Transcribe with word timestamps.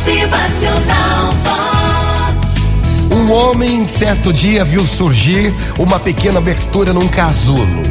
Motivacional 0.00 1.34
Vox. 1.44 3.14
Um 3.14 3.30
homem, 3.30 3.86
certo 3.86 4.32
dia, 4.32 4.64
viu 4.64 4.86
surgir 4.86 5.54
uma 5.78 6.00
pequena 6.00 6.38
abertura 6.38 6.94
num 6.94 7.06
casulo. 7.06 7.82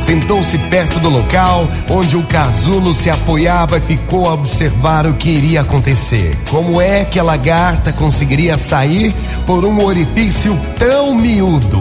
Sentou-se 0.00 0.56
perto 0.70 0.98
do 0.98 1.10
local 1.10 1.68
onde 1.90 2.16
o 2.16 2.22
casulo 2.22 2.94
se 2.94 3.10
apoiava 3.10 3.76
e 3.76 3.82
ficou 3.82 4.26
a 4.26 4.32
observar 4.32 5.06
o 5.06 5.12
que 5.12 5.28
iria 5.28 5.60
acontecer. 5.60 6.38
Como 6.48 6.80
é 6.80 7.04
que 7.04 7.18
a 7.18 7.22
lagarta 7.22 7.92
conseguiria 7.92 8.56
sair 8.56 9.14
por 9.44 9.62
um 9.62 9.84
orifício 9.84 10.58
tão 10.78 11.14
miúdo? 11.14 11.77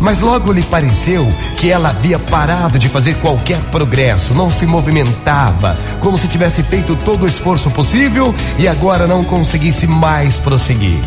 Mas 0.00 0.20
logo 0.20 0.52
lhe 0.52 0.62
pareceu 0.62 1.26
que 1.56 1.70
ela 1.70 1.88
havia 1.90 2.18
parado 2.18 2.78
de 2.78 2.88
fazer 2.88 3.14
qualquer 3.16 3.58
progresso, 3.70 4.34
não 4.34 4.50
se 4.50 4.66
movimentava, 4.66 5.74
como 6.00 6.18
se 6.18 6.28
tivesse 6.28 6.62
feito 6.62 6.96
todo 6.96 7.24
o 7.24 7.26
esforço 7.26 7.70
possível 7.70 8.34
e 8.58 8.68
agora 8.68 9.06
não 9.06 9.24
conseguisse 9.24 9.86
mais 9.86 10.38
prosseguir. 10.38 11.00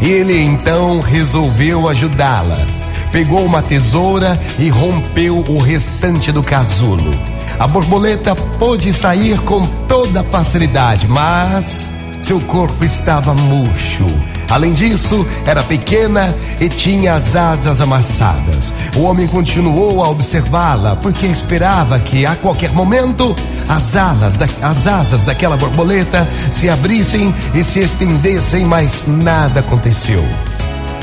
Ele 0.00 0.40
então 0.40 1.00
resolveu 1.00 1.88
ajudá-la. 1.88 2.58
Pegou 3.10 3.44
uma 3.44 3.62
tesoura 3.62 4.38
e 4.58 4.68
rompeu 4.68 5.44
o 5.48 5.58
restante 5.58 6.30
do 6.30 6.42
casulo. 6.42 7.10
A 7.58 7.66
borboleta 7.66 8.36
pôde 8.36 8.92
sair 8.92 9.40
com 9.40 9.66
toda 9.88 10.22
facilidade, 10.22 11.08
mas 11.08 11.90
seu 12.22 12.38
corpo 12.40 12.84
estava 12.84 13.32
murcho. 13.34 14.04
Além 14.50 14.72
disso, 14.72 15.26
era 15.46 15.62
pequena 15.62 16.34
e 16.60 16.68
tinha 16.68 17.14
as 17.14 17.36
asas 17.36 17.80
amassadas. 17.80 18.72
O 18.96 19.02
homem 19.02 19.26
continuou 19.28 20.02
a 20.02 20.08
observá-la 20.08 20.96
porque 20.96 21.26
esperava 21.26 21.98
que 22.00 22.24
a 22.24 22.34
qualquer 22.36 22.72
momento 22.72 23.34
as 23.68 23.94
alas, 23.94 24.36
da, 24.36 24.46
as 24.62 24.86
asas 24.86 25.24
daquela 25.24 25.56
borboleta 25.56 26.26
se 26.50 26.70
abrissem 26.70 27.34
e 27.54 27.62
se 27.62 27.80
estendessem, 27.80 28.64
mas 28.64 29.02
nada 29.06 29.60
aconteceu. 29.60 30.24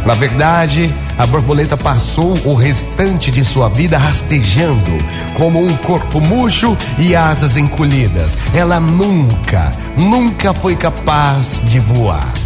Na 0.05 0.13
verdade, 0.13 0.93
a 1.17 1.25
borboleta 1.25 1.75
passou 1.75 2.35
o 2.45 2.53
restante 2.53 3.31
de 3.31 3.43
sua 3.43 3.69
vida 3.69 3.97
rastejando, 3.97 4.91
como 5.35 5.59
um 5.59 5.75
corpo 5.77 6.21
murcho 6.21 6.77
e 6.99 7.15
asas 7.15 7.57
encolhidas. 7.57 8.37
Ela 8.53 8.79
nunca, 8.79 9.71
nunca 9.97 10.53
foi 10.53 10.75
capaz 10.75 11.59
de 11.65 11.79
voar. 11.79 12.44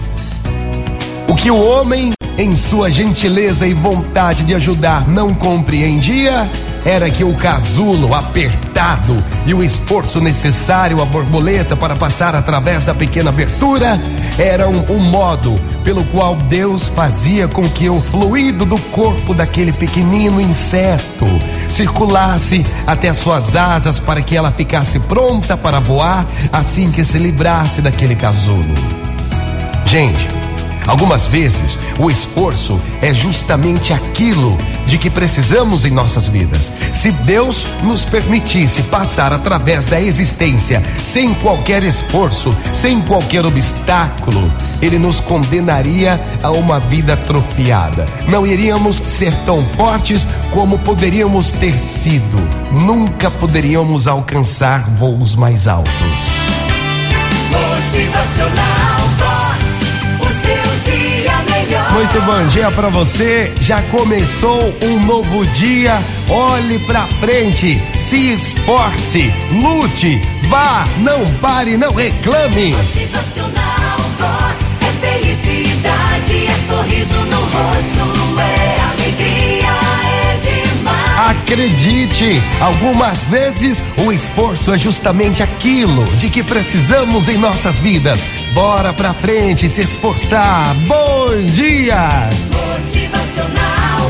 O 1.30 1.36
que 1.36 1.52
o 1.52 1.64
homem, 1.64 2.12
em 2.40 2.56
sua 2.56 2.90
gentileza 2.90 3.68
e 3.68 3.72
vontade 3.72 4.44
de 4.44 4.56
ajudar, 4.56 5.08
não 5.08 5.32
compreendia 5.32 6.50
era 6.84 7.08
que 7.08 7.24
o 7.24 7.36
casulo 7.36 8.16
apertado 8.16 9.16
e 9.46 9.54
o 9.54 9.64
esforço 9.64 10.20
necessário 10.20 11.00
à 11.00 11.06
borboleta 11.06 11.76
para 11.76 11.96
passar 11.96 12.34
através 12.34 12.84
da 12.84 12.96
pequena 12.96 13.30
abertura 13.30 14.02
eram 14.40 14.72
o 14.90 15.00
modo 15.00 15.54
pelo 15.84 16.04
qual 16.06 16.36
Deus 16.36 16.88
fazia 16.88 17.48
com 17.48 17.70
que 17.70 17.88
o 17.88 18.02
fluido 18.02 18.66
do 18.66 18.80
corpo 18.80 19.32
daquele 19.36 19.72
pequenino 19.72 20.42
inseto 20.42 21.28
circulasse 21.68 22.66
até 22.88 23.10
as 23.10 23.18
suas 23.18 23.56
asas 23.56 24.00
para 24.00 24.24
que 24.24 24.36
ela 24.36 24.50
ficasse 24.50 24.98
pronta 25.02 25.56
para 25.56 25.80
voar 25.80 26.26
assim 26.52 26.92
que 26.92 27.04
se 27.06 27.20
livrasse 27.20 27.82
daquele 27.82 28.16
casulo. 28.16 28.74
Gente, 29.86 30.39
Algumas 30.90 31.28
vezes, 31.28 31.78
o 32.00 32.10
esforço 32.10 32.76
é 33.00 33.14
justamente 33.14 33.94
aquilo 33.94 34.58
de 34.88 34.98
que 34.98 35.08
precisamos 35.08 35.86
em 35.86 35.92
nossas 35.92 36.28
vidas. 36.28 36.72
Se 36.92 37.12
Deus 37.12 37.64
nos 37.84 38.04
permitisse 38.04 38.82
passar 38.84 39.32
através 39.32 39.86
da 39.86 40.02
existência 40.02 40.82
sem 41.04 41.36
qualquer 41.36 41.84
esforço, 41.84 42.56
sem 42.74 43.02
qualquer 43.02 43.46
obstáculo, 43.46 44.52
Ele 44.82 44.98
nos 44.98 45.20
condenaria 45.20 46.20
a 46.42 46.50
uma 46.50 46.80
vida 46.80 47.14
atrofiada. 47.14 48.08
Não 48.28 48.48
iríamos 48.48 48.96
ser 48.98 49.32
tão 49.46 49.62
fortes 49.62 50.26
como 50.50 50.80
poderíamos 50.80 51.52
ter 51.52 51.78
sido. 51.78 52.38
Nunca 52.72 53.30
poderíamos 53.30 54.08
alcançar 54.08 54.90
voos 54.90 55.36
mais 55.36 55.68
altos. 55.68 55.92
Motivacional 57.52 58.79
muito 62.12 62.22
bom 62.26 62.48
dia 62.48 62.72
para 62.72 62.90
você. 62.90 63.52
Já 63.62 63.82
começou 63.84 64.74
um 64.84 65.06
novo 65.06 65.46
dia. 65.48 66.02
Olhe 66.28 66.80
para 66.80 67.06
frente, 67.20 67.82
se 67.96 68.34
esforce, 68.34 69.32
lute, 69.52 70.20
vá, 70.48 70.88
não 71.00 71.24
pare, 71.36 71.78
não 71.78 71.94
reclame. 71.94 72.74
Motivacional 72.74 74.00
Vox 74.18 74.76
é 74.82 75.08
felicidade, 75.08 76.48
é 76.48 76.56
sorriso 76.68 77.16
no 77.16 77.42
rosto, 77.42 78.40
é 78.40 78.82
alegria, 78.92 79.68
é 80.04 80.38
demais. 80.40 81.44
Acredite, 81.44 82.42
algumas 82.60 83.24
vezes 83.26 83.84
o 84.04 84.12
esforço 84.12 84.74
é 84.74 84.78
justamente 84.78 85.44
aquilo 85.44 86.06
de 86.18 86.30
que 86.30 86.42
precisamos 86.42 87.30
em 87.30 87.38
nossas 87.38 87.78
vidas 87.78 88.20
Bora 88.54 88.94
pra 88.94 89.14
frente, 89.14 89.70
se 89.70 89.82
esforçar. 89.82 90.74
Bom 90.88 91.44
dia! 91.46 92.30
Motivacional 92.80 94.10